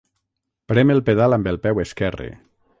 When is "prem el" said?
0.71-1.03